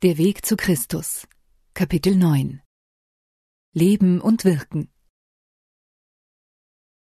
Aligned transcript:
Der 0.00 0.16
Weg 0.16 0.46
zu 0.46 0.56
Christus 0.56 1.26
Kapitel 1.74 2.14
9 2.14 2.60
Leben 3.72 4.20
und 4.20 4.44
Wirken 4.44 4.90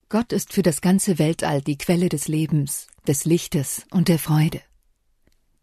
Gott 0.09 0.33
ist 0.33 0.53
für 0.53 0.63
das 0.63 0.81
ganze 0.81 1.21
Weltall 1.21 1.63
die 1.63 1.79
Quelle 1.79 2.09
des 2.09 2.27
Lebens, 2.27 2.89
des 3.07 3.25
Lichtes 3.25 3.87
und 3.93 4.09
der 4.09 4.19
Freude. 4.19 4.61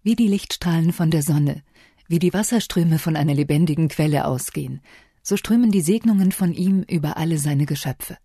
Wie 0.03 0.15
die 0.15 0.29
Lichtstrahlen 0.29 0.93
von 0.93 1.11
der 1.11 1.21
Sonne, 1.21 1.65
wie 2.07 2.19
die 2.19 2.31
Wasserströme 2.33 2.97
von 2.97 3.17
einer 3.17 3.33
lebendigen 3.33 3.89
Quelle 3.89 4.23
ausgehen, 4.23 4.79
so 5.21 5.35
strömen 5.35 5.69
die 5.69 5.81
Segnungen 5.81 6.31
von 6.31 6.53
ihm 6.53 6.83
über 6.83 7.17
alle 7.17 7.39
seine 7.39 7.65
Geschöpfe. 7.65 8.17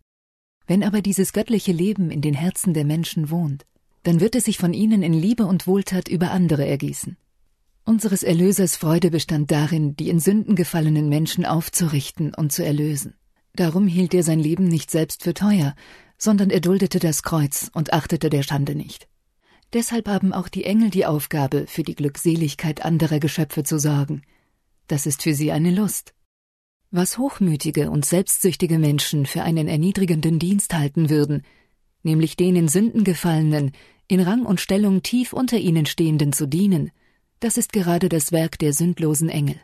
Wenn 0.69 0.85
aber 0.85 1.03
dieses 1.03 1.33
göttliche 1.33 1.73
Leben 1.73 2.13
in 2.13 2.21
den 2.21 2.35
Herzen 2.35 2.73
der 2.73 2.85
Menschen 2.85 3.31
wohnt, 3.31 3.67
dann 4.05 4.21
wird 4.21 4.37
es 4.37 4.45
sich 4.45 4.59
von 4.59 4.73
ihnen 4.73 5.03
in 5.03 5.13
Liebe 5.13 5.47
und 5.47 5.67
Wohltat 5.67 6.07
über 6.07 6.31
andere 6.31 6.65
ergießen. 6.65 7.17
Unseres 7.85 8.23
Erlösers 8.23 8.77
Freude 8.77 9.11
bestand 9.11 9.51
darin, 9.51 9.97
die 9.97 10.09
in 10.09 10.21
Sünden 10.21 10.55
gefallenen 10.55 11.09
Menschen 11.09 11.45
aufzurichten 11.45 12.33
und 12.33 12.53
zu 12.53 12.65
erlösen. 12.65 13.15
Darum 13.55 13.89
hielt 13.89 14.15
er 14.15 14.23
sein 14.23 14.39
Leben 14.39 14.69
nicht 14.69 14.91
selbst 14.91 15.25
für 15.25 15.35
teuer, 15.35 15.75
sondern 16.17 16.51
er 16.51 16.61
duldete 16.61 17.01
das 17.01 17.25
Kreuz 17.25 17.71
und 17.75 17.93
achtete 17.93 18.31
der 18.31 18.45
Schande 18.45 18.77
nicht. 18.77 19.09
Deshalb 19.73 20.09
haben 20.09 20.33
auch 20.33 20.49
die 20.49 20.65
Engel 20.65 20.91
die 20.91 21.07
Aufgabe, 21.07 21.67
für 21.67 21.83
die 21.83 21.97
Glückseligkeit 21.97 22.85
anderer 22.85 23.19
Geschöpfe 23.19 23.65
zu 23.65 23.79
sorgen. 23.81 24.23
Das 24.87 25.05
ist 25.05 25.23
für 25.23 25.35
sie 25.35 25.51
eine 25.51 25.73
Lust. 25.73 26.15
Was 26.93 27.19
hochmütige 27.19 27.91
und 27.91 28.05
selbstsüchtige 28.05 28.79
Menschen 28.79 29.27
für 29.27 29.43
einen 29.43 29.67
erniedrigenden 29.67 30.39
Dienst 30.39 30.73
halten 30.75 31.11
würden, 31.11 31.43
nämlich 32.05 32.37
den 32.37 32.55
in 32.55 32.69
Sünden 32.69 33.03
gefallenen, 33.03 33.73
in 34.07 34.21
Rang 34.21 34.47
und 34.47 34.61
Stellung 34.61 35.03
tief 35.03 35.33
unter 35.33 35.59
ihnen 35.59 35.87
stehenden 35.87 36.33
zu 36.33 36.47
dienen, 36.47 36.93
das 37.43 37.57
ist 37.57 37.73
gerade 37.73 38.09
das 38.09 38.31
Werk 38.31 38.59
der 38.61 38.73
sündlosen 38.73 39.29
Engel. 39.29 39.61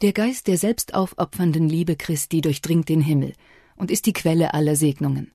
Der 0.00 0.14
Geist 0.14 0.46
der 0.46 0.56
selbstaufopfernden 0.56 1.68
Liebe 1.68 1.94
Christi 1.94 2.40
durchdringt 2.40 2.88
den 2.88 3.02
Himmel 3.02 3.34
und 3.76 3.90
ist 3.90 4.06
die 4.06 4.14
Quelle 4.14 4.54
aller 4.54 4.76
Segnungen. 4.76 5.30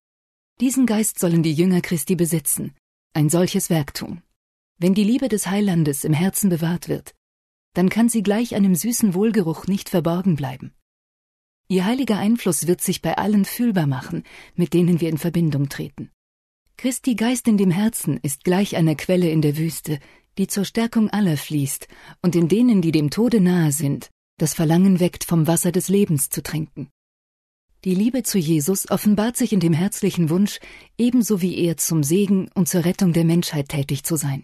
Diesen 0.60 0.88
Geist 0.88 1.20
sollen 1.20 1.44
die 1.44 1.54
Jünger 1.54 1.82
Christi 1.82 2.16
besitzen, 2.16 2.74
ein 3.14 3.30
solches 3.30 3.70
Werk 3.70 3.94
tun. 3.94 4.24
Wenn 4.80 4.96
die 4.96 5.04
Liebe 5.04 5.30
des 5.30 5.48
Heilandes 5.48 6.04
im 6.04 6.14
Herzen 6.14 6.50
bewahrt 6.50 6.90
wird, 6.90 7.14
dann 7.74 7.90
kann 7.90 8.10
sie 8.10 8.24
gleich 8.24 8.56
einem 8.56 8.74
süßen 8.74 9.14
Wohlgeruch 9.14 9.68
nicht 9.68 9.90
verborgen 9.90 10.36
bleiben. 10.36 10.74
Ihr 11.68 11.86
heiliger 11.86 12.18
Einfluss 12.18 12.66
wird 12.66 12.82
sich 12.82 13.04
bei 13.04 13.18
allen 13.18 13.46
fühlbar 13.46 13.86
machen, 13.86 14.24
mit 14.56 14.74
denen 14.74 15.00
wir 15.00 15.10
in 15.10 15.20
Verbindung 15.20 15.70
treten. 15.70 16.10
Christi 16.78 17.14
Geist 17.14 17.48
in 17.48 17.58
dem 17.58 17.70
Herzen 17.70 18.18
ist 18.24 18.44
gleich 18.44 18.76
einer 18.76 18.96
Quelle 18.96 19.30
in 19.30 19.44
der 19.44 19.56
Wüste, 19.56 20.00
die 20.38 20.48
zur 20.48 20.66
Stärkung 20.66 21.10
aller 21.10 21.38
fließt 21.38 21.88
und 22.22 22.36
in 22.36 22.48
denen, 22.48 22.82
die 22.82 22.92
dem 22.92 23.10
Tode 23.10 23.42
nahe 23.42 23.72
sind, 23.72 24.10
das 24.38 24.54
Verlangen 24.54 25.00
weckt, 25.00 25.24
vom 25.24 25.48
Wasser 25.48 25.72
des 25.72 25.88
Lebens 25.88 26.30
zu 26.30 26.42
trinken. 26.42 26.90
Die 27.84 27.96
Liebe 27.96 28.24
zu 28.24 28.38
Jesus 28.38 28.90
offenbart 28.90 29.38
sich 29.38 29.54
in 29.54 29.60
dem 29.60 29.74
herzlichen 29.74 30.30
Wunsch, 30.30 30.60
ebenso 30.98 31.42
wie 31.42 31.58
er 31.58 31.78
zum 31.78 32.04
Segen 32.04 32.50
und 32.54 32.70
zur 32.70 32.86
Rettung 32.86 33.12
der 33.14 33.26
Menschheit 33.26 33.70
tätig 33.70 34.04
zu 34.04 34.16
sein. 34.16 34.44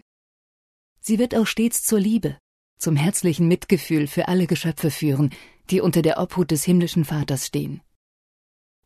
Sie 1.00 1.20
wird 1.20 1.36
auch 1.36 1.48
stets 1.48 1.84
zur 1.84 2.00
Liebe, 2.00 2.38
zum 2.78 2.96
herzlichen 2.96 3.48
Mitgefühl 3.48 4.08
für 4.08 4.28
alle 4.28 4.46
Geschöpfe 4.46 4.92
führen, 4.92 5.32
die 5.70 5.82
unter 5.82 6.02
der 6.02 6.20
Obhut 6.20 6.52
des 6.52 6.64
himmlischen 6.64 7.06
Vaters 7.06 7.48
stehen. 7.48 7.82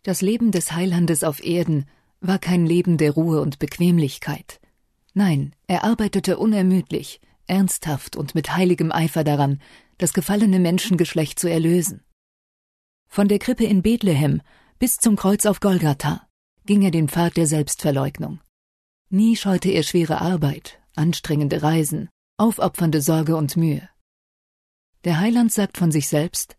Das 0.03 0.21
Leben 0.21 0.51
des 0.51 0.71
Heilandes 0.71 1.23
auf 1.23 1.43
Erden 1.43 1.85
war 2.21 2.39
kein 2.39 2.65
Leben 2.65 2.97
der 2.97 3.11
Ruhe 3.11 3.41
und 3.41 3.59
Bequemlichkeit, 3.59 4.60
Nein, 5.13 5.53
er 5.67 5.83
arbeitete 5.83 6.37
unermüdlich, 6.37 7.19
ernsthaft 7.47 8.15
und 8.15 8.33
mit 8.33 8.55
heiligem 8.55 8.91
Eifer 8.91 9.23
daran, 9.23 9.61
das 9.97 10.13
gefallene 10.13 10.59
Menschengeschlecht 10.59 11.37
zu 11.37 11.49
erlösen. 11.49 12.03
Von 13.07 13.27
der 13.27 13.39
Krippe 13.39 13.65
in 13.65 13.81
Bethlehem 13.81 14.41
bis 14.79 14.97
zum 14.97 15.15
Kreuz 15.15 15.45
auf 15.45 15.59
Golgatha 15.59 16.27
ging 16.65 16.81
er 16.81 16.91
den 16.91 17.09
Pfad 17.09 17.35
der 17.35 17.45
Selbstverleugnung. 17.45 18.39
Nie 19.09 19.35
scheute 19.35 19.69
er 19.69 19.83
schwere 19.83 20.21
Arbeit, 20.21 20.79
anstrengende 20.95 21.61
Reisen, 21.61 22.09
aufopfernde 22.37 23.01
Sorge 23.01 23.35
und 23.35 23.57
Mühe. 23.57 23.87
Der 25.03 25.19
Heiland 25.19 25.51
sagt 25.51 25.77
von 25.77 25.91
sich 25.91 26.07
selbst, 26.07 26.57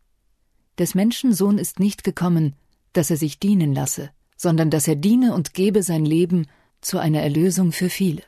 des 0.79 0.95
Menschen 0.95 1.33
Sohn 1.33 1.59
ist 1.59 1.81
nicht 1.81 2.05
gekommen, 2.05 2.55
dass 2.93 3.11
er 3.11 3.17
sich 3.17 3.39
dienen 3.39 3.75
lasse, 3.75 4.11
sondern 4.37 4.69
dass 4.71 4.89
er 4.89 4.97
diene 4.97 5.35
und 5.35 5.55
gebe 5.55 5.83
sein 5.83 6.05
Leben 6.05 6.47
zu 6.81 6.99
einer 6.99 7.23
Erlösung 7.23 7.73
für 7.73 7.89
viele. 7.89 8.23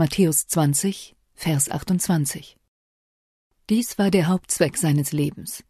Matthäus 0.00 0.46
20, 0.46 1.16
Vers 1.34 1.68
28. 1.72 2.56
Dies 3.68 3.98
war 3.98 4.12
der 4.12 4.28
Hauptzweck 4.28 4.76
seines 4.76 5.10
Lebens. 5.10 5.64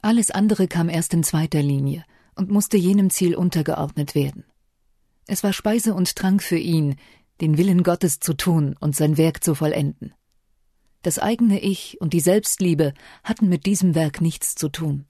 Alles 0.00 0.30
andere 0.30 0.68
kam 0.68 0.88
erst 0.88 1.12
in 1.12 1.24
zweiter 1.24 1.60
Linie 1.60 2.04
und 2.36 2.50
musste 2.52 2.76
jenem 2.76 3.10
Ziel 3.10 3.34
untergeordnet 3.34 4.14
werden. 4.14 4.44
Es 5.26 5.42
war 5.42 5.52
Speise 5.52 5.92
und 5.94 6.14
Trank 6.14 6.40
für 6.40 6.56
ihn, 6.56 6.94
den 7.40 7.58
Willen 7.58 7.82
Gottes 7.82 8.20
zu 8.20 8.34
tun 8.34 8.76
und 8.78 8.94
sein 8.94 9.16
Werk 9.16 9.42
zu 9.42 9.56
vollenden. 9.56 10.14
Das 11.02 11.18
eigene 11.18 11.58
Ich 11.58 12.00
und 12.00 12.12
die 12.12 12.20
Selbstliebe 12.20 12.94
hatten 13.24 13.48
mit 13.48 13.66
diesem 13.66 13.96
Werk 13.96 14.20
nichts 14.20 14.54
zu 14.54 14.68
tun. 14.68 15.04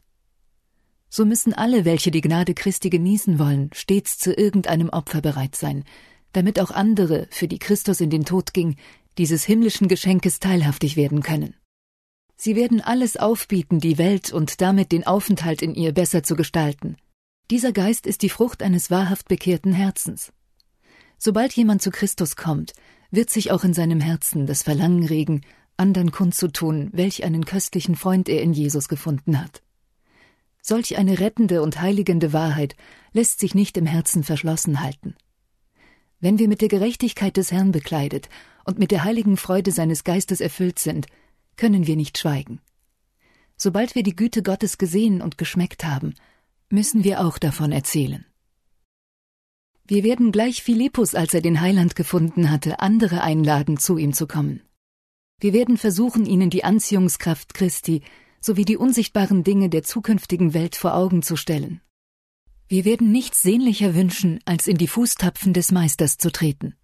So 1.11 1.27
müssen 1.27 1.53
alle, 1.53 1.85
welche 1.85 2.11
die 2.11 2.23
Gnade 2.23 2.55
Christi 2.55 2.89
genießen 2.89 3.39
wollen, 3.39 3.69
stets 3.75 4.17
zu 4.17 4.33
irgendeinem 4.33 4.89
Opfer 4.89 5.21
bereit 5.21 5.55
sein, 5.55 5.85
damit 6.33 6.61
auch 6.61 6.71
andere, 6.71 7.29
für 7.31 7.49
die 7.49 7.59
Christus 7.59 8.01
in 8.01 8.11
den 8.11 8.25
Tod 8.25 8.55
ging, 8.55 8.77
dieses 9.19 9.45
himmlischen 9.45 9.89
Geschenkes 9.89 10.41
teilhaftig 10.41 10.97
werden 10.97 11.23
können. 11.23 11.55
Sie 12.37 12.57
werden 12.57 12.81
alles 12.81 13.17
aufbieten, 13.17 13.79
die 13.79 13.99
Welt 13.99 14.33
und 14.33 14.61
damit 14.61 14.91
den 14.91 15.07
Aufenthalt 15.07 15.63
in 15.63 15.75
ihr 15.75 15.93
besser 15.93 16.23
zu 16.23 16.35
gestalten. 16.35 16.97
Dieser 17.51 17.73
Geist 17.73 18.07
ist 18.07 18.23
die 18.23 18.31
Frucht 18.31 18.63
eines 18.63 18.91
wahrhaft 18.91 19.29
bekehrten 19.29 19.73
Herzens. 19.73 20.33
Sobald 21.19 21.53
jemand 21.53 21.83
zu 21.83 21.91
Christus 21.91 22.35
kommt, 22.35 22.73
wird 23.11 23.31
sich 23.31 23.53
auch 23.53 23.63
in 23.63 23.75
seinem 23.75 24.01
Herzen 24.01 24.47
das 24.47 24.63
Verlangen 24.63 25.05
regen, 25.05 25.43
andern 25.77 26.11
kundzutun, 26.11 26.91
welch 26.93 27.25
einen 27.25 27.45
köstlichen 27.45 27.95
Freund 27.95 28.29
er 28.29 28.43
in 28.43 28.53
Jesus 28.53 28.89
gefunden 28.89 29.41
hat. 29.41 29.63
Solch 30.63 30.97
eine 30.97 31.21
rettende 31.21 31.63
und 31.63 31.81
heiligende 31.81 32.33
Wahrheit 32.33 32.75
lässt 33.13 33.41
sich 33.41 33.55
nicht 33.55 33.77
im 33.77 33.87
Herzen 33.87 34.25
verschlossen 34.25 34.81
halten. 34.81 35.15
Wenn 36.23 36.39
wir 36.39 36.47
mit 36.47 36.61
der 36.61 36.69
Gerechtigkeit 36.69 37.37
des 37.37 37.51
Herrn 37.51 37.73
bekleidet 37.73 38.29
und 38.65 38.79
mit 38.79 38.93
der 38.93 39.03
heiligen 39.03 39.37
Freude 39.37 39.73
seines 39.73 40.05
Geistes 40.05 40.41
erfüllt 40.41 40.79
sind, 40.79 41.09
können 41.57 41.89
wir 41.89 41.97
nicht 41.97 42.17
schweigen. 42.17 42.61
Sobald 43.57 43.97
wir 43.97 44.05
die 44.05 44.15
Güte 44.15 44.45
Gottes 44.45 44.79
gesehen 44.79 45.21
und 45.21 45.37
geschmeckt 45.37 45.85
haben, 45.85 46.15
müssen 46.71 47.03
wir 47.03 47.21
auch 47.21 47.39
davon 47.39 47.73
erzählen. 47.73 48.25
Wir 49.85 50.05
werden 50.05 50.31
gleich 50.31 50.63
Philippus, 50.63 51.17
als 51.17 51.35
er 51.35 51.41
den 51.41 51.61
Heiland 51.61 51.97
gefunden 51.97 52.51
hatte, 52.53 52.79
andere 52.79 53.23
einladen, 53.23 53.77
zu 53.77 53.99
ihm 53.99 54.13
zu 54.13 54.29
kommen. 54.29 54.63
Wir 55.41 55.53
werden 55.53 55.77
versuchen, 55.77 56.25
ihnen 56.25 56.51
die 56.51 56.63
Anziehungskraft 56.63 57.53
Christi 57.53 58.03
sowie 58.41 58.65
die 58.65 58.77
unsichtbaren 58.77 59.43
Dinge 59.43 59.69
der 59.71 59.83
zukünftigen 59.83 60.55
Welt 60.55 60.77
vor 60.77 60.95
Augen 60.95 61.23
zu 61.23 61.35
stellen. 61.35 61.81
Wir 62.73 62.87
werden 62.87 63.13
nichts 63.13 63.43
sehnlicher 63.43 63.95
wünschen, 63.95 64.41
als 64.47 64.67
in 64.67 64.79
die 64.79 64.87
Fußtapfen 64.87 65.53
des 65.53 65.73
Meisters 65.73 66.17
zu 66.17 66.33
treten. 66.33 66.75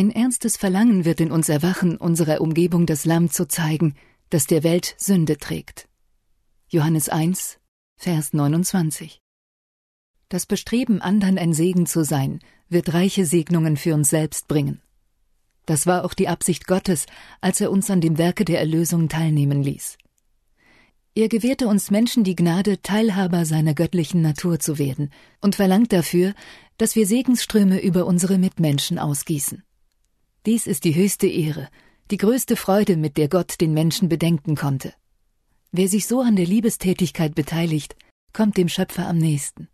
Ein 0.00 0.10
ernstes 0.10 0.56
Verlangen 0.56 1.04
wird 1.04 1.20
in 1.20 1.30
uns 1.30 1.50
erwachen, 1.50 1.98
unserer 1.98 2.40
Umgebung 2.40 2.86
das 2.86 3.04
Lamm 3.04 3.28
zu 3.28 3.46
zeigen, 3.46 3.96
das 4.30 4.46
der 4.46 4.62
Welt 4.62 4.94
Sünde 4.96 5.36
trägt. 5.36 5.90
Johannes 6.68 7.10
1, 7.10 7.58
Vers 7.98 8.32
29. 8.32 9.20
Das 10.30 10.46
Bestreben, 10.46 11.02
anderen 11.02 11.36
ein 11.36 11.52
Segen 11.52 11.84
zu 11.84 12.02
sein, 12.02 12.38
wird 12.70 12.94
reiche 12.94 13.26
Segnungen 13.26 13.76
für 13.76 13.92
uns 13.92 14.08
selbst 14.08 14.48
bringen. 14.48 14.80
Das 15.66 15.86
war 15.86 16.02
auch 16.02 16.14
die 16.14 16.28
Absicht 16.28 16.66
Gottes, 16.66 17.04
als 17.42 17.60
er 17.60 17.70
uns 17.70 17.90
an 17.90 18.00
dem 18.00 18.16
Werke 18.16 18.46
der 18.46 18.60
Erlösung 18.60 19.10
teilnehmen 19.10 19.62
ließ. 19.62 19.98
Er 21.14 21.28
gewährte 21.28 21.68
uns 21.68 21.90
Menschen 21.90 22.24
die 22.24 22.34
Gnade, 22.34 22.80
Teilhaber 22.80 23.44
seiner 23.44 23.74
göttlichen 23.74 24.22
Natur 24.22 24.58
zu 24.58 24.78
werden 24.78 25.10
und 25.42 25.54
verlangt 25.54 25.92
dafür, 25.92 26.32
dass 26.78 26.96
wir 26.96 27.06
Segensströme 27.06 27.82
über 27.82 28.06
unsere 28.06 28.38
Mitmenschen 28.38 28.98
ausgießen. 28.98 29.62
Dies 30.46 30.66
ist 30.66 30.84
die 30.84 30.94
höchste 30.94 31.26
Ehre, 31.26 31.68
die 32.10 32.16
größte 32.16 32.56
Freude, 32.56 32.96
mit 32.96 33.18
der 33.18 33.28
Gott 33.28 33.60
den 33.60 33.74
Menschen 33.74 34.08
bedenken 34.08 34.56
konnte. 34.56 34.94
Wer 35.70 35.86
sich 35.86 36.06
so 36.06 36.22
an 36.22 36.34
der 36.34 36.46
Liebestätigkeit 36.46 37.34
beteiligt, 37.34 37.94
kommt 38.32 38.56
dem 38.56 38.70
Schöpfer 38.70 39.06
am 39.06 39.18
nächsten. 39.18 39.68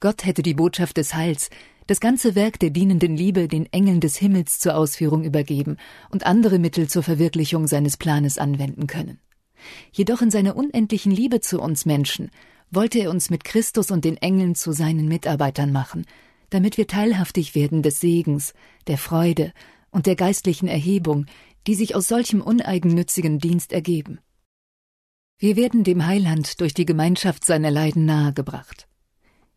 Gott 0.00 0.24
hätte 0.24 0.42
die 0.42 0.54
Botschaft 0.54 0.96
des 0.96 1.14
Heils, 1.14 1.48
das 1.86 2.00
ganze 2.00 2.34
Werk 2.34 2.58
der 2.58 2.70
dienenden 2.70 3.16
Liebe 3.16 3.46
den 3.46 3.72
Engeln 3.72 4.00
des 4.00 4.16
Himmels 4.16 4.58
zur 4.58 4.76
Ausführung 4.76 5.22
übergeben 5.22 5.76
und 6.10 6.26
andere 6.26 6.58
Mittel 6.58 6.88
zur 6.88 7.04
Verwirklichung 7.04 7.68
seines 7.68 7.96
Planes 7.96 8.36
anwenden 8.36 8.88
können. 8.88 9.20
Jedoch 9.92 10.22
in 10.22 10.30
seiner 10.30 10.56
unendlichen 10.56 11.12
Liebe 11.12 11.40
zu 11.40 11.60
uns 11.60 11.86
Menschen 11.86 12.30
wollte 12.70 12.98
er 12.98 13.10
uns 13.10 13.30
mit 13.30 13.44
Christus 13.44 13.90
und 13.90 14.04
den 14.04 14.16
Engeln 14.16 14.54
zu 14.54 14.72
seinen 14.72 15.08
Mitarbeitern 15.08 15.72
machen, 15.72 16.04
damit 16.50 16.76
wir 16.76 16.86
teilhaftig 16.86 17.54
werden 17.54 17.82
des 17.82 18.00
Segens, 18.00 18.54
der 18.86 18.98
Freude 18.98 19.52
und 19.90 20.06
der 20.06 20.16
geistlichen 20.16 20.68
Erhebung, 20.68 21.26
die 21.66 21.74
sich 21.74 21.94
aus 21.94 22.08
solchem 22.08 22.40
uneigennützigen 22.40 23.38
Dienst 23.38 23.72
ergeben. 23.72 24.20
Wir 25.38 25.56
werden 25.56 25.84
dem 25.84 26.06
Heiland 26.06 26.60
durch 26.60 26.72
die 26.72 26.86
Gemeinschaft 26.86 27.44
seiner 27.44 27.70
Leiden 27.70 28.04
nahegebracht. 28.06 28.88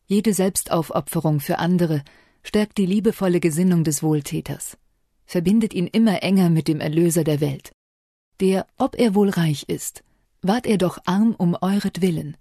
Jede 0.07 0.33
Selbstaufopferung 0.33 1.39
für 1.39 1.59
andere 1.59 2.03
stärkt 2.43 2.77
die 2.77 2.85
liebevolle 2.85 3.39
Gesinnung 3.39 3.83
des 3.83 4.01
Wohltäters, 4.01 4.77
verbindet 5.25 5.73
ihn 5.73 5.87
immer 5.87 6.23
enger 6.23 6.49
mit 6.49 6.67
dem 6.67 6.79
Erlöser 6.79 7.23
der 7.23 7.41
Welt. 7.41 7.71
Der, 8.39 8.65
ob 8.77 8.97
er 8.97 9.15
wohl 9.15 9.29
reich 9.29 9.63
ist, 9.67 10.03
ward 10.41 10.65
er 10.65 10.77
doch 10.77 10.99
arm 11.05 11.35
um 11.35 11.57
euretwillen, 11.59 12.37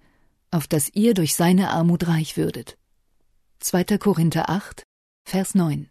auf 0.50 0.66
dass 0.66 0.90
ihr 0.94 1.14
durch 1.14 1.34
seine 1.34 1.70
Armut 1.70 2.06
reich 2.06 2.36
würdet. 2.36 2.78
2. 3.60 3.98
Korinther 3.98 4.48
8, 4.48 4.84
Vers 5.24 5.54
9. 5.54 5.88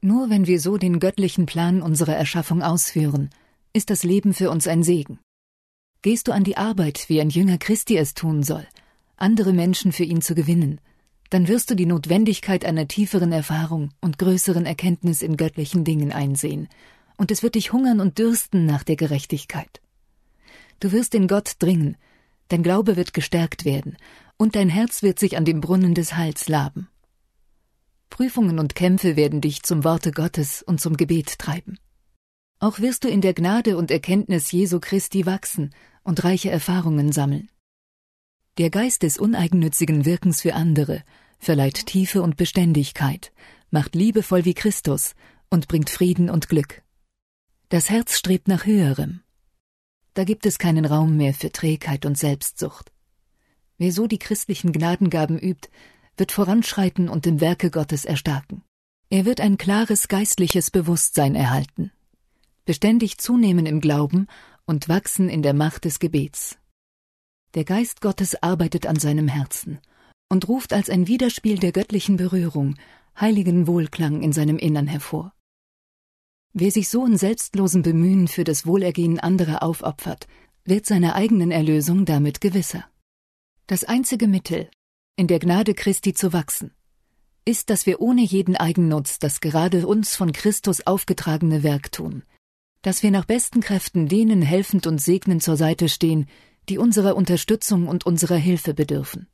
Nur 0.00 0.30
wenn 0.30 0.48
wir 0.48 0.58
so 0.58 0.76
den 0.76 0.98
göttlichen 0.98 1.46
Plan 1.46 1.80
unserer 1.80 2.16
Erschaffung 2.16 2.62
ausführen, 2.62 3.30
ist 3.72 3.90
das 3.90 4.02
Leben 4.02 4.34
für 4.34 4.50
uns 4.50 4.66
ein 4.66 4.82
Segen. 4.82 5.20
Gehst 6.02 6.26
du 6.26 6.32
an 6.32 6.42
die 6.42 6.56
Arbeit, 6.56 7.08
wie 7.08 7.20
ein 7.20 7.30
Jünger 7.30 7.58
Christi 7.58 7.96
es 7.96 8.14
tun 8.14 8.42
soll, 8.42 8.66
andere 9.16 9.52
Menschen 9.52 9.92
für 9.92 10.02
ihn 10.02 10.20
zu 10.20 10.34
gewinnen, 10.34 10.80
dann 11.30 11.46
wirst 11.46 11.70
du 11.70 11.76
die 11.76 11.86
Notwendigkeit 11.86 12.64
einer 12.64 12.88
tieferen 12.88 13.30
Erfahrung 13.30 13.90
und 14.00 14.18
größeren 14.18 14.66
Erkenntnis 14.66 15.22
in 15.22 15.36
göttlichen 15.36 15.84
Dingen 15.84 16.10
einsehen, 16.10 16.68
und 17.16 17.30
es 17.30 17.42
wird 17.42 17.54
dich 17.54 17.72
hungern 17.72 18.00
und 18.00 18.18
dürsten 18.18 18.66
nach 18.66 18.82
der 18.82 18.96
Gerechtigkeit. 18.96 19.80
Du 20.80 20.92
wirst 20.92 21.14
in 21.14 21.28
Gott 21.28 21.54
dringen, 21.58 21.96
dein 22.48 22.62
Glaube 22.62 22.96
wird 22.96 23.14
gestärkt 23.14 23.64
werden, 23.64 23.96
und 24.36 24.56
dein 24.56 24.68
Herz 24.68 25.02
wird 25.02 25.18
sich 25.18 25.36
an 25.36 25.44
dem 25.44 25.60
Brunnen 25.60 25.94
des 25.94 26.16
Heils 26.16 26.48
laben. 26.48 26.88
Prüfungen 28.10 28.58
und 28.58 28.74
Kämpfe 28.74 29.16
werden 29.16 29.40
dich 29.40 29.62
zum 29.62 29.84
Worte 29.84 30.10
Gottes 30.10 30.62
und 30.62 30.80
zum 30.80 30.96
Gebet 30.96 31.38
treiben. 31.38 31.78
Auch 32.58 32.78
wirst 32.78 33.04
du 33.04 33.08
in 33.08 33.20
der 33.20 33.34
Gnade 33.34 33.76
und 33.76 33.90
Erkenntnis 33.90 34.52
Jesu 34.52 34.80
Christi 34.80 35.26
wachsen 35.26 35.74
und 36.02 36.22
reiche 36.22 36.50
Erfahrungen 36.50 37.10
sammeln. 37.10 37.48
Der 38.58 38.68
Geist 38.68 39.02
des 39.02 39.16
uneigennützigen 39.16 40.04
Wirkens 40.04 40.42
für 40.42 40.54
andere 40.54 41.02
verleiht 41.38 41.86
Tiefe 41.86 42.22
und 42.22 42.36
Beständigkeit, 42.36 43.32
macht 43.70 43.94
liebevoll 43.94 44.44
wie 44.44 44.54
Christus 44.54 45.14
und 45.48 45.68
bringt 45.68 45.88
Frieden 45.88 46.28
und 46.28 46.48
Glück. 46.48 46.82
Das 47.72 47.88
Herz 47.88 48.18
strebt 48.18 48.48
nach 48.48 48.66
Höherem. 48.66 49.22
Da 50.12 50.24
gibt 50.24 50.44
es 50.44 50.58
keinen 50.58 50.84
Raum 50.84 51.16
mehr 51.16 51.32
für 51.32 51.50
Trägheit 51.50 52.04
und 52.04 52.18
Selbstsucht. 52.18 52.92
Wer 53.78 53.92
so 53.92 54.06
die 54.06 54.18
christlichen 54.18 54.72
Gnadengaben 54.72 55.38
übt, 55.38 55.70
wird 56.18 56.32
voranschreiten 56.32 57.08
und 57.08 57.26
im 57.26 57.40
Werke 57.40 57.70
Gottes 57.70 58.04
erstarken. 58.04 58.62
Er 59.08 59.24
wird 59.24 59.40
ein 59.40 59.56
klares 59.56 60.08
geistliches 60.08 60.70
Bewusstsein 60.70 61.34
erhalten, 61.34 61.90
beständig 62.66 63.16
zunehmen 63.16 63.64
im 63.64 63.80
Glauben 63.80 64.26
und 64.66 64.90
wachsen 64.90 65.30
in 65.30 65.40
der 65.40 65.54
Macht 65.54 65.86
des 65.86 65.98
Gebets. 65.98 66.58
Der 67.54 67.64
Geist 67.64 68.02
Gottes 68.02 68.42
arbeitet 68.42 68.86
an 68.86 68.96
seinem 68.96 69.28
Herzen 69.28 69.78
und 70.28 70.46
ruft 70.46 70.74
als 70.74 70.90
ein 70.90 71.06
Widerspiel 71.06 71.58
der 71.58 71.72
göttlichen 71.72 72.18
Berührung 72.18 72.74
heiligen 73.18 73.66
Wohlklang 73.66 74.20
in 74.20 74.34
seinem 74.34 74.58
Innern 74.58 74.88
hervor. 74.88 75.32
Wer 76.54 76.70
sich 76.70 76.90
so 76.90 77.06
in 77.06 77.16
selbstlosem 77.16 77.82
Bemühen 77.82 78.28
für 78.28 78.44
das 78.44 78.66
Wohlergehen 78.66 79.18
anderer 79.18 79.62
aufopfert, 79.62 80.26
wird 80.64 80.84
seiner 80.84 81.14
eigenen 81.14 81.50
Erlösung 81.50 82.04
damit 82.04 82.40
gewisser. 82.42 82.84
Das 83.66 83.84
einzige 83.84 84.28
Mittel, 84.28 84.68
in 85.16 85.28
der 85.28 85.38
Gnade 85.38 85.72
Christi 85.72 86.12
zu 86.12 86.32
wachsen, 86.34 86.72
ist, 87.46 87.70
dass 87.70 87.86
wir 87.86 88.00
ohne 88.00 88.22
jeden 88.22 88.56
Eigennutz 88.56 89.18
das 89.18 89.40
gerade 89.40 89.86
uns 89.86 90.14
von 90.14 90.32
Christus 90.32 90.86
aufgetragene 90.86 91.62
Werk 91.62 91.90
tun, 91.90 92.22
dass 92.82 93.02
wir 93.02 93.10
nach 93.10 93.24
besten 93.24 93.60
Kräften 93.60 94.06
denen 94.08 94.42
helfend 94.42 94.86
und 94.86 95.00
segnend 95.00 95.42
zur 95.42 95.56
Seite 95.56 95.88
stehen, 95.88 96.26
die 96.68 96.78
unserer 96.78 97.16
Unterstützung 97.16 97.88
und 97.88 98.04
unserer 98.04 98.36
Hilfe 98.36 98.74
bedürfen. 98.74 99.26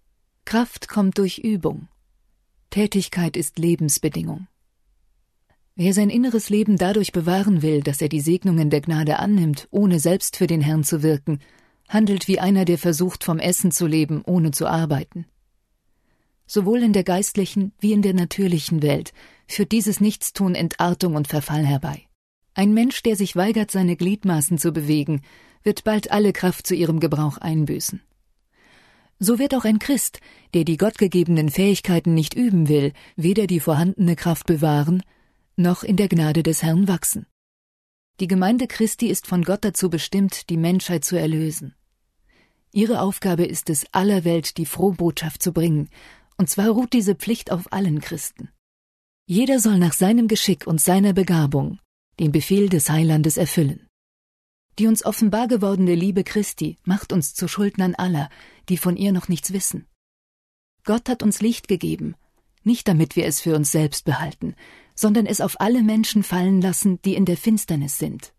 Kraft 0.44 0.88
kommt 0.88 1.18
durch 1.18 1.38
Übung. 1.38 1.88
Tätigkeit 2.70 3.36
ist 3.36 3.58
Lebensbedingung. 3.58 4.46
Wer 5.80 5.94
sein 5.94 6.10
inneres 6.10 6.50
Leben 6.50 6.76
dadurch 6.76 7.12
bewahren 7.12 7.62
will, 7.62 7.82
dass 7.82 8.02
er 8.02 8.08
die 8.08 8.20
Segnungen 8.20 8.68
der 8.68 8.80
Gnade 8.80 9.20
annimmt, 9.20 9.68
ohne 9.70 10.00
selbst 10.00 10.36
für 10.36 10.48
den 10.48 10.60
Herrn 10.60 10.82
zu 10.82 11.04
wirken, 11.04 11.38
handelt 11.88 12.26
wie 12.26 12.40
einer, 12.40 12.64
der 12.64 12.78
versucht, 12.78 13.22
vom 13.22 13.38
Essen 13.38 13.70
zu 13.70 13.86
leben, 13.86 14.22
ohne 14.26 14.50
zu 14.50 14.66
arbeiten. 14.66 15.26
Sowohl 16.48 16.82
in 16.82 16.92
der 16.92 17.04
geistlichen 17.04 17.70
wie 17.78 17.92
in 17.92 18.02
der 18.02 18.12
natürlichen 18.12 18.82
Welt 18.82 19.12
führt 19.46 19.70
dieses 19.70 20.00
Nichtstun 20.00 20.56
Entartung 20.56 21.14
und 21.14 21.28
Verfall 21.28 21.64
herbei. 21.64 22.02
Ein 22.54 22.74
Mensch, 22.74 23.04
der 23.04 23.14
sich 23.14 23.36
weigert, 23.36 23.70
seine 23.70 23.94
Gliedmaßen 23.94 24.58
zu 24.58 24.72
bewegen, 24.72 25.20
wird 25.62 25.84
bald 25.84 26.10
alle 26.10 26.32
Kraft 26.32 26.66
zu 26.66 26.74
ihrem 26.74 26.98
Gebrauch 26.98 27.38
einbüßen. 27.38 28.00
So 29.20 29.38
wird 29.38 29.54
auch 29.54 29.64
ein 29.64 29.78
Christ, 29.78 30.18
der 30.54 30.64
die 30.64 30.76
gottgegebenen 30.76 31.50
Fähigkeiten 31.50 32.14
nicht 32.14 32.34
üben 32.34 32.68
will, 32.68 32.92
weder 33.14 33.46
die 33.46 33.60
vorhandene 33.60 34.16
Kraft 34.16 34.48
bewahren, 34.48 35.04
noch 35.58 35.82
in 35.82 35.96
der 35.96 36.08
Gnade 36.08 36.42
des 36.42 36.62
Herrn 36.62 36.88
wachsen. 36.88 37.26
Die 38.20 38.26
Gemeinde 38.26 38.66
Christi 38.66 39.08
ist 39.08 39.26
von 39.26 39.42
Gott 39.42 39.64
dazu 39.64 39.90
bestimmt, 39.90 40.48
die 40.50 40.56
Menschheit 40.56 41.04
zu 41.04 41.16
erlösen. 41.16 41.74
Ihre 42.72 43.00
Aufgabe 43.00 43.44
ist 43.44 43.70
es, 43.70 43.86
aller 43.92 44.24
Welt 44.24 44.56
die 44.58 44.66
Frohbotschaft 44.66 45.42
zu 45.42 45.52
bringen, 45.52 45.88
und 46.36 46.48
zwar 46.48 46.68
ruht 46.68 46.92
diese 46.92 47.14
Pflicht 47.14 47.50
auf 47.50 47.72
allen 47.72 48.00
Christen. 48.00 48.50
Jeder 49.26 49.58
soll 49.58 49.78
nach 49.78 49.92
seinem 49.92 50.28
Geschick 50.28 50.66
und 50.66 50.80
seiner 50.80 51.12
Begabung 51.12 51.78
den 52.18 52.32
Befehl 52.32 52.68
des 52.68 52.90
Heilandes 52.90 53.36
erfüllen. 53.36 53.86
Die 54.78 54.86
uns 54.86 55.04
offenbar 55.04 55.48
gewordene 55.48 55.94
Liebe 55.94 56.24
Christi 56.24 56.76
macht 56.84 57.12
uns 57.12 57.34
zu 57.34 57.48
Schuldnern 57.48 57.94
aller, 57.94 58.30
die 58.68 58.76
von 58.76 58.96
ihr 58.96 59.12
noch 59.12 59.28
nichts 59.28 59.52
wissen. 59.52 59.86
Gott 60.84 61.08
hat 61.08 61.22
uns 61.22 61.40
Licht 61.40 61.68
gegeben, 61.68 62.14
nicht 62.64 62.88
damit 62.88 63.16
wir 63.16 63.26
es 63.26 63.40
für 63.40 63.54
uns 63.54 63.72
selbst 63.72 64.04
behalten, 64.04 64.54
sondern 64.94 65.26
es 65.26 65.40
auf 65.40 65.60
alle 65.60 65.82
Menschen 65.82 66.22
fallen 66.22 66.60
lassen, 66.60 67.00
die 67.02 67.14
in 67.14 67.24
der 67.24 67.36
Finsternis 67.36 67.98
sind. 67.98 68.32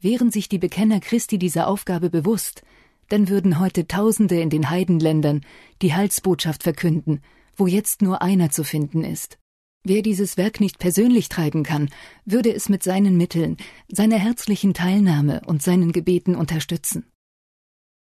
Wären 0.00 0.30
sich 0.32 0.48
die 0.48 0.58
Bekenner 0.58 0.98
Christi 1.00 1.38
dieser 1.38 1.68
Aufgabe 1.68 2.10
bewusst, 2.10 2.62
dann 3.08 3.28
würden 3.28 3.60
heute 3.60 3.86
Tausende 3.86 4.40
in 4.40 4.50
den 4.50 4.70
Heidenländern 4.70 5.42
die 5.82 5.94
Heilsbotschaft 5.94 6.62
verkünden, 6.62 7.20
wo 7.54 7.66
jetzt 7.66 8.02
nur 8.02 8.22
einer 8.22 8.50
zu 8.50 8.64
finden 8.64 9.04
ist. 9.04 9.38
Wer 9.84 10.02
dieses 10.02 10.36
Werk 10.36 10.60
nicht 10.60 10.78
persönlich 10.78 11.28
treiben 11.28 11.62
kann, 11.64 11.90
würde 12.24 12.52
es 12.54 12.68
mit 12.68 12.82
seinen 12.82 13.16
Mitteln, 13.16 13.56
seiner 13.88 14.18
herzlichen 14.18 14.74
Teilnahme 14.74 15.42
und 15.46 15.62
seinen 15.62 15.92
Gebeten 15.92 16.36
unterstützen. 16.36 17.04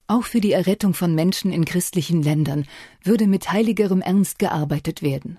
Auch 0.08 0.24
für 0.24 0.40
die 0.40 0.52
Errettung 0.52 0.94
von 0.94 1.14
Menschen 1.14 1.50
in 1.50 1.64
christlichen 1.64 2.22
Ländern 2.22 2.66
würde 3.02 3.26
mit 3.26 3.50
heiligerem 3.50 4.00
Ernst 4.00 4.38
gearbeitet 4.38 5.02
werden. 5.02 5.38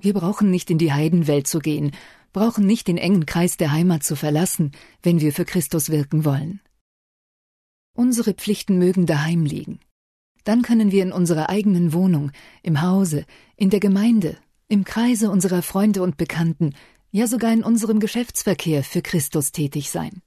Wir 0.00 0.14
brauchen 0.14 0.50
nicht 0.50 0.70
in 0.70 0.78
die 0.78 0.92
Heidenwelt 0.92 1.46
zu 1.46 1.58
gehen, 1.58 1.90
brauchen 2.32 2.66
nicht 2.66 2.88
den 2.88 2.98
engen 2.98 3.26
Kreis 3.26 3.56
der 3.56 3.72
Heimat 3.72 4.04
zu 4.04 4.16
verlassen, 4.16 4.72
wenn 5.02 5.20
wir 5.20 5.32
für 5.32 5.44
Christus 5.44 5.90
wirken 5.90 6.24
wollen. 6.24 6.60
Unsere 7.94 8.32
Pflichten 8.32 8.78
mögen 8.78 9.06
daheim 9.06 9.44
liegen. 9.44 9.80
Dann 10.44 10.62
können 10.62 10.92
wir 10.92 11.02
in 11.02 11.12
unserer 11.12 11.50
eigenen 11.50 11.92
Wohnung, 11.92 12.30
im 12.62 12.80
Hause, 12.80 13.26
in 13.56 13.70
der 13.70 13.80
Gemeinde, 13.80 14.38
im 14.68 14.84
Kreise 14.84 15.30
unserer 15.30 15.62
Freunde 15.62 16.02
und 16.02 16.16
Bekannten, 16.16 16.74
ja 17.10 17.26
sogar 17.26 17.52
in 17.52 17.64
unserem 17.64 18.00
Geschäftsverkehr 18.00 18.84
für 18.84 19.02
Christus 19.02 19.52
tätig 19.52 19.90
sein. 19.90 20.22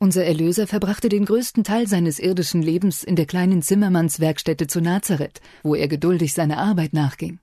Unser 0.00 0.24
Erlöser 0.24 0.68
verbrachte 0.68 1.08
den 1.08 1.24
größten 1.24 1.64
Teil 1.64 1.88
seines 1.88 2.20
irdischen 2.20 2.62
Lebens 2.62 3.02
in 3.02 3.16
der 3.16 3.26
kleinen 3.26 3.62
Zimmermannswerkstätte 3.62 4.68
zu 4.68 4.80
Nazareth, 4.80 5.40
wo 5.64 5.74
er 5.74 5.88
geduldig 5.88 6.34
seiner 6.34 6.58
Arbeit 6.58 6.92
nachging. 6.92 7.40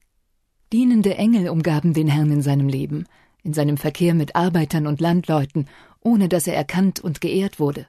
Dienende 0.71 1.15
Engel 1.15 1.49
umgaben 1.49 1.93
den 1.93 2.07
Herrn 2.07 2.31
in 2.31 2.41
seinem 2.41 2.69
Leben, 2.69 3.07
in 3.43 3.53
seinem 3.53 3.75
Verkehr 3.75 4.13
mit 4.13 4.37
Arbeitern 4.37 4.87
und 4.87 5.01
Landleuten, 5.01 5.67
ohne 5.99 6.29
dass 6.29 6.47
er 6.47 6.55
erkannt 6.55 7.01
und 7.01 7.19
geehrt 7.19 7.59
wurde. 7.59 7.87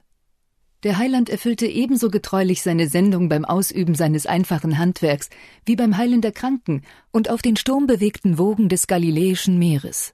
Der 0.83 0.97
Heiland 0.97 1.29
erfüllte 1.29 1.65
ebenso 1.65 2.09
getreulich 2.09 2.61
seine 2.61 2.87
Sendung 2.87 3.29
beim 3.29 3.45
Ausüben 3.45 3.95
seines 3.95 4.25
einfachen 4.25 4.77
Handwerks 4.77 5.29
wie 5.65 5.77
beim 5.77 5.95
Heilen 5.97 6.21
der 6.21 6.33
Kranken 6.33 6.81
und 7.11 7.29
auf 7.29 7.41
den 7.41 7.55
sturmbewegten 7.55 8.37
Wogen 8.37 8.67
des 8.67 8.85
Galiläischen 8.85 9.57
Meeres. 9.57 10.13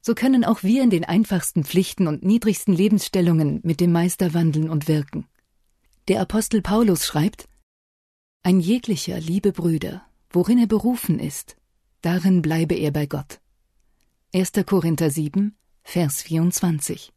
So 0.00 0.14
können 0.14 0.44
auch 0.44 0.62
wir 0.62 0.82
in 0.82 0.90
den 0.90 1.04
einfachsten 1.04 1.64
Pflichten 1.64 2.06
und 2.06 2.24
niedrigsten 2.24 2.72
Lebensstellungen 2.72 3.60
mit 3.62 3.80
dem 3.80 3.92
Meister 3.92 4.34
wandeln 4.34 4.70
und 4.70 4.88
wirken. 4.88 5.26
Der 6.08 6.20
Apostel 6.20 6.62
Paulus 6.62 7.04
schreibt 7.04 7.48
Ein 8.42 8.60
jeglicher, 8.60 9.20
liebe 9.20 9.52
Brüder, 9.52 10.02
worin 10.30 10.58
er 10.58 10.66
berufen 10.66 11.18
ist, 11.18 11.56
darin 12.00 12.42
bleibe 12.42 12.74
er 12.74 12.90
bei 12.90 13.06
Gott. 13.06 13.40
1. 14.34 14.52
Korinther 14.66 15.10
7, 15.10 15.56
Vers 15.82 16.22
24 16.22 17.12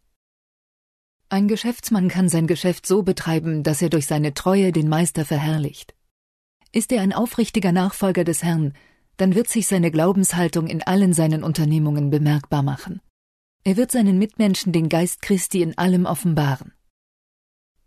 ein 1.32 1.48
Geschäftsmann 1.48 2.10
kann 2.10 2.28
sein 2.28 2.46
Geschäft 2.46 2.86
so 2.86 3.04
betreiben, 3.04 3.64
dass 3.64 3.82
er 3.82 3.90
durch 3.90 4.06
seine 4.06 4.34
Treue 4.34 4.74
den 4.74 4.90
Meister 4.90 5.24
verherrlicht. 5.24 5.96
Ist 6.74 6.92
er 6.92 7.02
ein 7.02 7.14
aufrichtiger 7.14 7.72
Nachfolger 7.72 8.26
des 8.26 8.44
Herrn, 8.44 8.74
dann 9.18 9.36
wird 9.36 9.50
sich 9.50 9.68
seine 9.68 9.92
Glaubenshaltung 9.92 10.68
in 10.68 10.82
allen 10.82 11.14
seinen 11.14 11.44
Unternehmungen 11.44 12.10
bemerkbar 12.10 12.64
machen. 12.64 13.02
Er 13.64 13.78
wird 13.78 13.92
seinen 13.92 14.18
Mitmenschen 14.18 14.74
den 14.74 14.90
Geist 14.90 15.22
Christi 15.22 15.62
in 15.62 15.78
allem 15.78 16.06
offenbaren. 16.06 16.74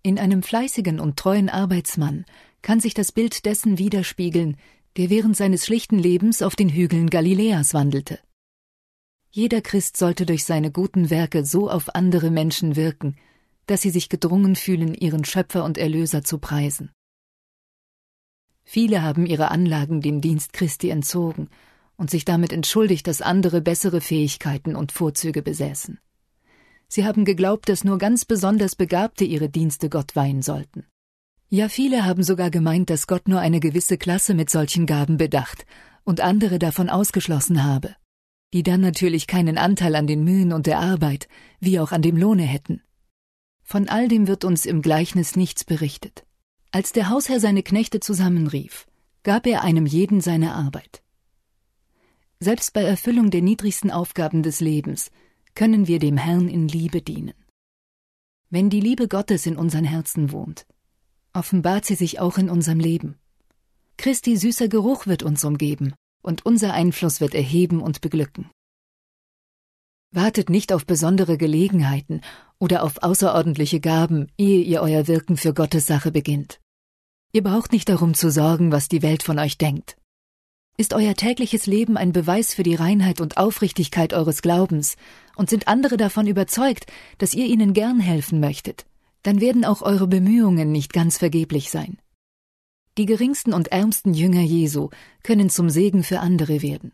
In 0.02 0.18
einem 0.18 0.42
fleißigen 0.42 1.00
und 1.00 1.16
treuen 1.16 1.48
Arbeitsmann 1.48 2.26
kann 2.62 2.78
sich 2.78 2.94
das 2.94 3.10
Bild 3.10 3.44
dessen 3.46 3.78
widerspiegeln, 3.78 4.56
der 4.96 5.10
während 5.10 5.36
seines 5.36 5.66
schlichten 5.66 5.98
Lebens 5.98 6.42
auf 6.42 6.56
den 6.56 6.68
Hügeln 6.68 7.10
Galiläas 7.10 7.74
wandelte. 7.74 8.20
Jeder 9.30 9.60
Christ 9.62 9.96
sollte 9.96 10.26
durch 10.26 10.44
seine 10.44 10.70
guten 10.70 11.10
Werke 11.10 11.44
so 11.44 11.68
auf 11.68 11.94
andere 11.94 12.30
Menschen 12.30 12.76
wirken, 12.76 13.16
dass 13.66 13.82
sie 13.82 13.90
sich 13.90 14.08
gedrungen 14.08 14.54
fühlen, 14.54 14.94
ihren 14.94 15.24
Schöpfer 15.24 15.64
und 15.64 15.78
Erlöser 15.78 16.22
zu 16.22 16.38
preisen. 16.38 16.92
Viele 18.64 19.02
haben 19.02 19.26
ihre 19.26 19.50
Anlagen 19.50 20.00
dem 20.00 20.20
Dienst 20.20 20.52
Christi 20.52 20.90
entzogen 20.90 21.48
und 21.96 22.10
sich 22.10 22.24
damit 22.24 22.52
entschuldigt, 22.52 23.06
dass 23.06 23.22
andere 23.22 23.60
bessere 23.60 24.00
Fähigkeiten 24.00 24.74
und 24.74 24.90
Vorzüge 24.90 25.42
besäßen. 25.42 25.98
Sie 26.88 27.04
haben 27.04 27.24
geglaubt, 27.24 27.68
dass 27.68 27.84
nur 27.84 27.98
ganz 27.98 28.24
besonders 28.24 28.76
Begabte 28.76 29.24
ihre 29.24 29.48
Dienste 29.48 29.88
Gott 29.88 30.16
weihen 30.16 30.42
sollten. 30.42 30.86
Ja, 31.48 31.68
viele 31.68 32.04
haben 32.04 32.22
sogar 32.22 32.50
gemeint, 32.50 32.90
dass 32.90 33.06
Gott 33.06 33.28
nur 33.28 33.40
eine 33.40 33.60
gewisse 33.60 33.98
Klasse 33.98 34.34
mit 34.34 34.50
solchen 34.50 34.86
Gaben 34.86 35.18
bedacht 35.18 35.66
und 36.04 36.20
andere 36.20 36.58
davon 36.58 36.88
ausgeschlossen 36.88 37.64
habe, 37.64 37.94
die 38.52 38.62
dann 38.62 38.80
natürlich 38.80 39.26
keinen 39.26 39.58
Anteil 39.58 39.94
an 39.94 40.06
den 40.06 40.24
Mühen 40.24 40.52
und 40.52 40.66
der 40.66 40.80
Arbeit, 40.80 41.28
wie 41.60 41.78
auch 41.78 41.92
an 41.92 42.02
dem 42.02 42.16
Lohne 42.16 42.42
hätten. 42.42 42.82
Von 43.62 43.88
all 43.88 44.08
dem 44.08 44.26
wird 44.26 44.44
uns 44.44 44.66
im 44.66 44.82
Gleichnis 44.82 45.36
nichts 45.36 45.64
berichtet. 45.64 46.24
Als 46.74 46.90
der 46.90 47.08
Hausherr 47.08 47.38
seine 47.38 47.62
Knechte 47.62 48.00
zusammenrief, 48.00 48.88
gab 49.22 49.46
er 49.46 49.62
einem 49.62 49.86
jeden 49.86 50.20
seine 50.20 50.56
Arbeit. 50.56 51.04
Selbst 52.40 52.72
bei 52.72 52.82
Erfüllung 52.82 53.30
der 53.30 53.42
niedrigsten 53.42 53.92
Aufgaben 53.92 54.42
des 54.42 54.58
Lebens 54.58 55.12
können 55.54 55.86
wir 55.86 56.00
dem 56.00 56.16
Herrn 56.16 56.48
in 56.48 56.66
Liebe 56.66 57.00
dienen. 57.00 57.34
Wenn 58.50 58.70
die 58.70 58.80
Liebe 58.80 59.06
Gottes 59.06 59.46
in 59.46 59.56
unseren 59.56 59.84
Herzen 59.84 60.32
wohnt, 60.32 60.66
offenbart 61.32 61.84
sie 61.84 61.94
sich 61.94 62.18
auch 62.18 62.38
in 62.38 62.50
unserem 62.50 62.80
Leben. 62.80 63.20
Christi 63.96 64.36
süßer 64.36 64.66
Geruch 64.66 65.06
wird 65.06 65.22
uns 65.22 65.44
umgeben, 65.44 65.94
und 66.22 66.44
unser 66.44 66.74
Einfluss 66.74 67.20
wird 67.20 67.36
erheben 67.36 67.80
und 67.82 68.00
beglücken. 68.00 68.50
Wartet 70.10 70.50
nicht 70.50 70.72
auf 70.72 70.86
besondere 70.86 71.38
Gelegenheiten 71.38 72.20
oder 72.58 72.82
auf 72.82 73.00
außerordentliche 73.04 73.78
Gaben, 73.78 74.26
ehe 74.36 74.60
ihr 74.60 74.82
euer 74.82 75.06
Wirken 75.06 75.36
für 75.36 75.54
Gottes 75.54 75.86
Sache 75.86 76.10
beginnt. 76.10 76.58
Ihr 77.34 77.42
braucht 77.42 77.72
nicht 77.72 77.88
darum 77.88 78.14
zu 78.14 78.30
sorgen, 78.30 78.70
was 78.70 78.88
die 78.88 79.02
Welt 79.02 79.24
von 79.24 79.40
euch 79.40 79.58
denkt. 79.58 79.96
Ist 80.76 80.94
euer 80.94 81.14
tägliches 81.14 81.66
Leben 81.66 81.96
ein 81.96 82.12
Beweis 82.12 82.54
für 82.54 82.62
die 82.62 82.76
Reinheit 82.76 83.20
und 83.20 83.38
Aufrichtigkeit 83.38 84.12
eures 84.12 84.40
Glaubens, 84.40 84.94
und 85.34 85.50
sind 85.50 85.66
andere 85.66 85.96
davon 85.96 86.28
überzeugt, 86.28 86.86
dass 87.18 87.34
ihr 87.34 87.46
ihnen 87.46 87.72
gern 87.72 87.98
helfen 87.98 88.38
möchtet, 88.38 88.86
dann 89.24 89.40
werden 89.40 89.64
auch 89.64 89.82
eure 89.82 90.06
Bemühungen 90.06 90.70
nicht 90.70 90.92
ganz 90.92 91.18
vergeblich 91.18 91.72
sein. 91.72 91.98
Die 92.98 93.06
geringsten 93.06 93.52
und 93.52 93.72
ärmsten 93.72 94.14
Jünger 94.14 94.42
Jesu 94.42 94.90
können 95.24 95.50
zum 95.50 95.70
Segen 95.70 96.04
für 96.04 96.20
andere 96.20 96.62
werden. 96.62 96.92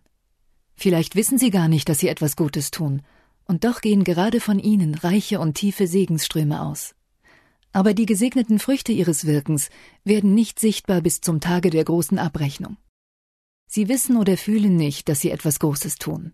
Vielleicht 0.74 1.16
wissen 1.16 1.36
sie 1.36 1.50
gar 1.50 1.68
nicht, 1.68 1.86
dass 1.90 1.98
sie 1.98 2.08
etwas 2.08 2.34
Gutes 2.34 2.70
tun, 2.70 3.02
und 3.44 3.64
doch 3.64 3.82
gehen 3.82 4.04
gerade 4.04 4.40
von 4.40 4.58
ihnen 4.58 4.94
reiche 4.94 5.38
und 5.38 5.52
tiefe 5.52 5.86
Segensströme 5.86 6.62
aus. 6.62 6.94
Aber 7.72 7.94
die 7.94 8.06
gesegneten 8.06 8.58
Früchte 8.58 8.92
ihres 8.92 9.26
Wirkens 9.26 9.70
werden 10.04 10.34
nicht 10.34 10.58
sichtbar 10.58 11.00
bis 11.00 11.20
zum 11.20 11.40
Tage 11.40 11.70
der 11.70 11.84
großen 11.84 12.18
Abrechnung. 12.18 12.76
Sie 13.66 13.88
wissen 13.88 14.16
oder 14.16 14.36
fühlen 14.36 14.76
nicht, 14.76 15.08
dass 15.08 15.20
sie 15.20 15.30
etwas 15.30 15.60
Großes 15.60 15.96
tun. 15.96 16.32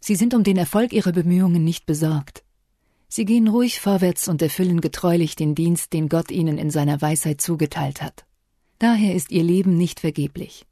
Sie 0.00 0.14
sind 0.14 0.34
um 0.34 0.44
den 0.44 0.56
Erfolg 0.56 0.92
ihrer 0.92 1.10
Bemühungen 1.10 1.64
nicht 1.64 1.86
besorgt. 1.86 2.44
Sie 3.08 3.24
gehen 3.24 3.48
ruhig 3.48 3.80
vorwärts 3.80 4.28
und 4.28 4.42
erfüllen 4.42 4.80
getreulich 4.80 5.34
den 5.34 5.54
Dienst, 5.54 5.92
den 5.92 6.08
Gott 6.08 6.30
ihnen 6.30 6.58
in 6.58 6.70
seiner 6.70 7.00
Weisheit 7.00 7.40
zugeteilt 7.40 8.02
hat. 8.02 8.26
Daher 8.78 9.14
ist 9.14 9.32
ihr 9.32 9.42
Leben 9.42 9.76
nicht 9.76 9.98
vergeblich. 9.98 10.66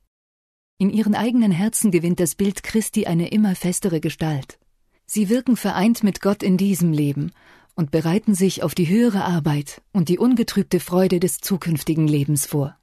In 0.78 0.90
ihren 0.90 1.14
eigenen 1.14 1.50
Herzen 1.50 1.90
gewinnt 1.90 2.20
das 2.20 2.34
Bild 2.34 2.62
Christi 2.62 3.06
eine 3.06 3.28
immer 3.28 3.56
festere 3.56 4.00
Gestalt. 4.00 4.60
Sie 5.06 5.28
wirken 5.28 5.56
vereint 5.56 6.04
mit 6.04 6.20
Gott 6.20 6.42
in 6.42 6.56
diesem 6.56 6.92
Leben 6.92 7.32
und 7.76 7.90
bereiten 7.92 8.34
sich 8.34 8.62
auf 8.62 8.74
die 8.74 8.88
höhere 8.88 9.24
Arbeit 9.24 9.82
und 9.92 10.08
die 10.08 10.18
ungetrübte 10.18 10.80
Freude 10.80 11.20
des 11.20 11.38
zukünftigen 11.38 12.08
Lebens 12.08 12.46
vor. 12.46 12.76